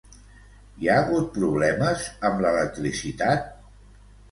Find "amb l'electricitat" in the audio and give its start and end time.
2.31-3.49